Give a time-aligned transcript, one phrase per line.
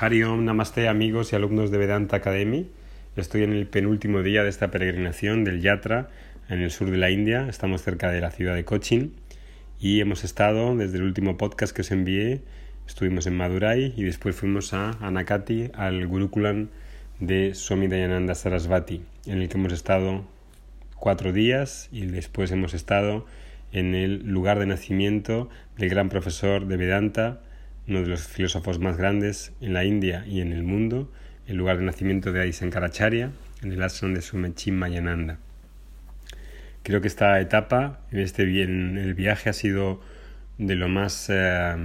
[0.00, 2.68] Hari Om, Namaste amigos y alumnos de Vedanta Academy.
[3.16, 6.08] Estoy en el penúltimo día de esta peregrinación del Yatra
[6.48, 7.48] en el sur de la India.
[7.48, 9.12] Estamos cerca de la ciudad de Cochin
[9.80, 12.42] y hemos estado desde el último podcast que os envié.
[12.86, 16.68] Estuvimos en Madurai y después fuimos a Anakati, al Gurukulam
[17.18, 20.24] de Swami Dayananda Sarasvati, en el que hemos estado
[20.94, 23.26] cuatro días y después hemos estado
[23.72, 27.40] en el lugar de nacimiento del gran profesor de Vedanta,
[27.88, 31.10] uno de los filósofos más grandes en la India y en el mundo,
[31.46, 33.30] el lugar de nacimiento de Adi Sankaracharya,
[33.62, 35.38] en el ashram de Sumechim Mayananda.
[36.82, 40.00] Creo que esta etapa, en este en el viaje, ha sido
[40.58, 41.76] de lo más eh,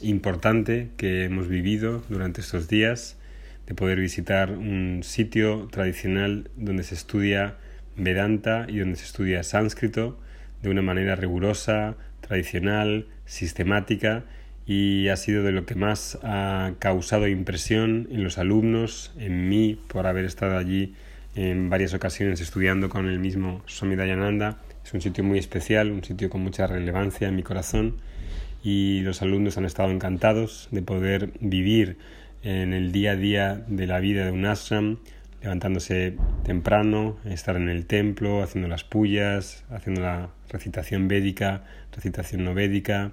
[0.00, 3.18] importante que hemos vivido durante estos días,
[3.66, 7.56] de poder visitar un sitio tradicional donde se estudia
[7.96, 10.18] Vedanta y donde se estudia sánscrito
[10.62, 14.24] de una manera rigurosa, tradicional, sistemática
[14.70, 19.76] y ha sido de lo que más ha causado impresión en los alumnos, en mí,
[19.88, 20.94] por haber estado allí
[21.34, 24.58] en varias ocasiones estudiando con el mismo Swami Dayananda.
[24.84, 27.96] Es un sitio muy especial, un sitio con mucha relevancia en mi corazón
[28.62, 31.96] y los alumnos han estado encantados de poder vivir
[32.44, 34.98] en el día a día de la vida de un ashram,
[35.42, 42.54] levantándose temprano, estar en el templo, haciendo las pullas, haciendo la recitación védica, recitación no
[42.54, 43.10] védica,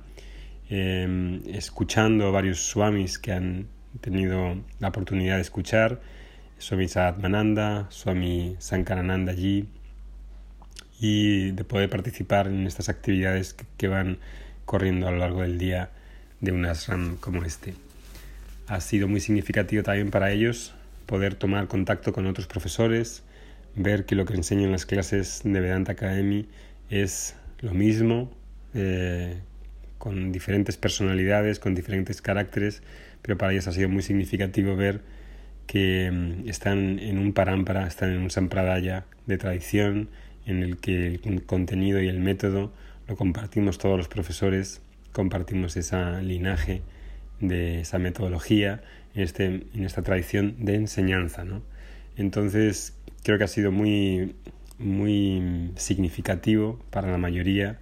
[0.69, 3.67] Em, escuchando varios swamis que han
[4.01, 6.01] tenido la oportunidad de escuchar,
[6.57, 9.67] Swami Saatmananda, Swami Sankarananda allí,
[10.99, 14.17] y de poder participar en estas actividades que, van
[14.65, 15.91] corriendo a lo largo del día
[16.41, 17.73] de un ashram como este.
[18.67, 20.73] Ha sido muy significativo también para ellos
[21.05, 23.23] poder tomar contacto con otros profesores,
[23.75, 26.49] ver que lo que enseño en las clases de Vedanta Academy
[26.89, 28.29] es lo mismo,
[28.73, 29.39] eh,
[29.97, 32.83] con diferentes personalidades, con diferentes caracteres,
[33.21, 35.01] pero para ellos ha sido muy significativo ver
[35.65, 40.09] que mm, están en un parámpara, están en un sampradaya de tradición
[40.45, 42.71] en el que el contenido y el método
[43.07, 46.81] lo compartimos todos los profesores, compartimos esa linaje
[47.39, 48.81] de esa metodología
[49.13, 51.43] en, este, en esta tradición de enseñanza.
[51.43, 51.61] ¿no?
[52.15, 54.35] Entonces creo que ha sido muy,
[54.77, 57.79] muy significativo para la mayoría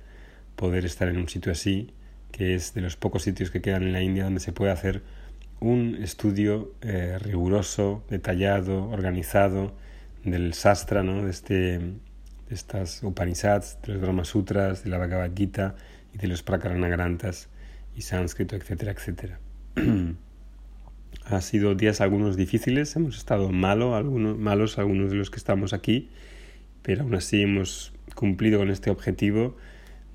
[0.56, 1.92] poder estar en un sitio así
[2.36, 5.04] que es de los pocos sitios que quedan en la India donde se puede hacer
[5.62, 9.74] un estudio eh, riguroso, detallado, organizado
[10.26, 11.24] del sastra, ¿no?
[11.24, 11.94] de, este, de
[12.50, 15.76] estas Upanishads, de los Brahma Sutras, de la Bhagavad Gita
[16.14, 17.48] y de los Prakaranagrantas
[17.96, 19.40] y sánscrito, etcétera, etcétera.
[21.28, 25.72] ha sido días algunos difíciles, hemos estado malo, algunos, malos algunos de los que estamos
[25.72, 26.10] aquí,
[26.82, 29.56] pero aún así hemos cumplido con este objetivo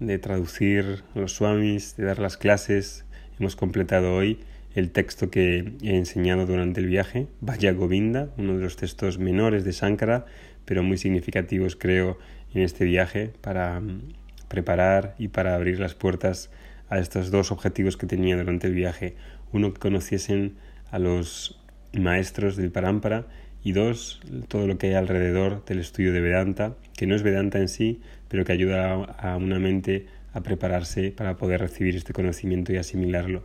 [0.00, 3.04] de traducir los swamis, de dar las clases.
[3.38, 4.40] Hemos completado hoy
[4.74, 9.64] el texto que he enseñado durante el viaje, Vaya Govinda, uno de los textos menores
[9.64, 10.24] de Sankara,
[10.64, 12.18] pero muy significativos creo
[12.54, 14.14] en este viaje para mm,
[14.48, 16.50] preparar y para abrir las puertas
[16.88, 19.16] a estos dos objetivos que tenía durante el viaje.
[19.52, 20.54] Uno, que conociesen
[20.90, 21.60] a los
[21.92, 23.26] maestros del Parampara
[23.62, 27.58] y dos, todo lo que hay alrededor del estudio de Vedanta, que no es Vedanta
[27.58, 32.72] en sí, pero que ayuda a una mente a prepararse para poder recibir este conocimiento
[32.72, 33.42] y asimilarlo.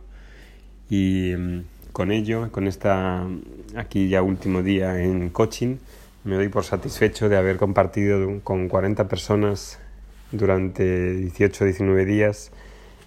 [0.88, 3.26] Y em, con ello, con esta
[3.74, 5.76] aquí ya último día en coaching,
[6.24, 9.78] me doy por satisfecho de haber compartido con 40 personas
[10.32, 12.52] durante 18-19 días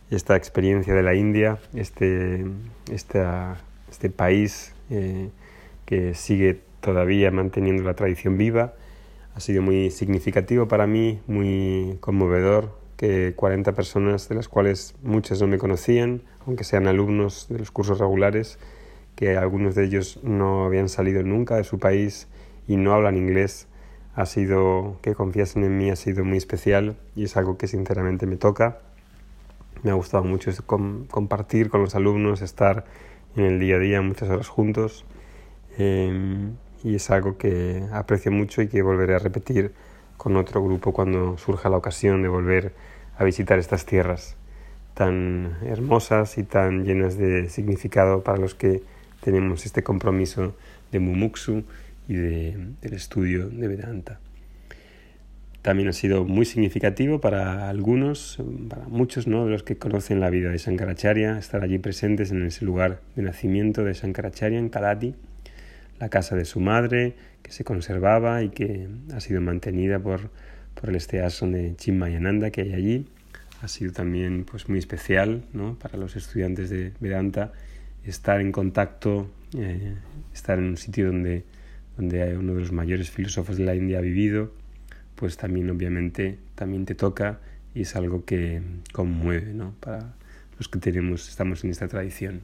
[0.10, 2.46] esta experiencia de la India, este,
[2.92, 5.30] este país eh,
[5.86, 8.74] que sigue todavía manteniendo la tradición viva.
[9.36, 15.40] Ha sido muy significativo para mí, muy conmovedor que 40 personas, de las cuales muchas
[15.40, 18.60] no me conocían, aunque sean alumnos de los cursos regulares,
[19.16, 22.28] que algunos de ellos no habían salido nunca de su país
[22.68, 23.70] y no hablan inglés,
[24.16, 28.26] ha sido que confiasen en mí ha sido muy especial y es algo que sinceramente
[28.26, 28.80] me toca.
[29.82, 32.84] Me ha gustado mucho compartir con los alumnos, estar
[33.38, 35.06] en el día a día muchas horas juntos.
[35.78, 39.74] Em, y es algo que aprecio mucho y que volveré a repetir
[40.18, 42.74] con otro grupo cuando surja la ocasión de volver
[43.18, 44.36] a visitar estas tierras
[44.94, 48.84] tan hermosas y tan llenas de significado para los que
[49.22, 50.56] tenemos este compromiso
[50.92, 51.64] de Mumuksu
[52.10, 54.20] y de, del estudio de Vedanta.
[55.62, 59.46] También ha sido muy significativo para algunos, para muchos ¿no?
[59.46, 63.24] de los que conocen la vida de Shankaracharya, estar allí presentes en ese lugar de
[63.24, 65.16] nacimiento de Shankaracharya, en Kadati,
[66.00, 70.32] la casa de su madre, que se conservaba y que ha sido mantenida por,
[70.80, 73.08] por el esteason de Chinmayananda que hay allí.
[73.62, 75.78] Ha sido también pues, muy especial ¿no?
[75.78, 77.52] para los estudiantes de Vedanta
[78.06, 79.96] estar en contacto eh,
[80.34, 81.44] estar en un sitio donde,
[81.98, 84.54] donde uno de los mayores filósofos de la India ha vivido,
[85.16, 87.40] pues también obviamente también te toca
[87.74, 88.62] y es algo que
[88.94, 89.74] conmueve ¿no?
[89.80, 90.14] para
[90.58, 92.42] los que tenemos, estamos en esta tradición.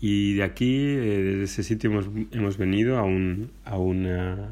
[0.00, 4.48] Y de aquí, eh, desde ese sitio, hemos, hemos venido a un, a, una,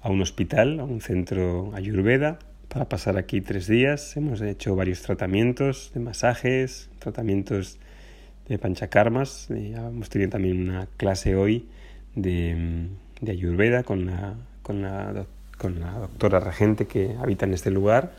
[0.00, 2.38] a un hospital, a un centro ayurveda,
[2.68, 4.16] para pasar aquí tres días.
[4.16, 7.78] Hemos hecho varios tratamientos de masajes, tratamientos
[8.48, 9.48] de panchakarmas.
[9.50, 11.68] Y hemos tenido también una clase hoy
[12.14, 12.88] de,
[13.20, 15.26] de ayurveda con la, con, la,
[15.58, 18.12] con la doctora regente que habita en este lugar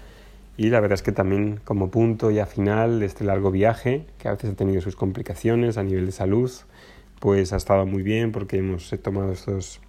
[0.58, 4.30] y la verdad es que también como punto ya final de este largo viaje, que
[4.30, 6.52] a veces ha tenido sus complicaciones a nivel de salud,
[7.20, 9.82] pues ha estado muy bien porque hemos tomado estos,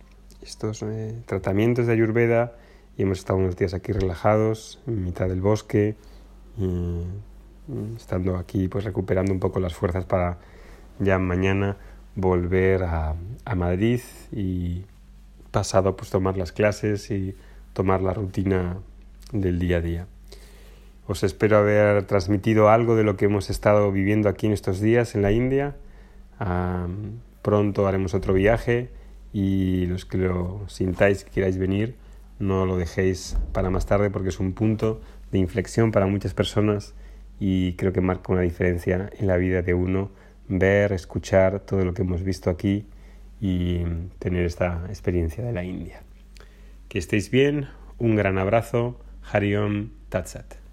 [0.42, 2.56] estos eh, tratamientos de Ayurveda
[2.96, 5.94] y hemos estado unos días aquí relajados, en mitad del bosque,
[6.58, 7.02] y,
[7.96, 10.38] estando aquí pues recuperando un poco las fuerzas para
[10.98, 11.76] ya mañana
[12.14, 13.14] volver a,
[13.44, 14.00] a Madrid
[14.32, 14.84] y
[15.50, 17.36] pasado pues tomar las clases y
[17.72, 18.78] tomar la rutina
[19.32, 20.06] del día a día.
[21.08, 25.14] Os espero haber transmitido algo de lo que hemos estado viviendo aquí en estos días
[25.14, 25.76] en la India.
[27.42, 28.90] pronto haremos otro viaje
[29.32, 31.94] y los que lo sintáis que queráis venir,
[32.40, 35.00] no lo dejéis para más tarde porque es un punto
[35.30, 36.94] de inflexión para muchas personas
[37.38, 40.10] y creo que marca una diferencia en la vida de uno
[40.48, 42.86] ver, escuchar todo lo que hemos visto aquí
[43.40, 43.84] y
[44.18, 46.02] tener esta experiencia de la India.
[46.88, 47.68] Que estéis bien,
[47.98, 48.98] un gran abrazo,
[49.30, 50.65] Hariom Tatsat.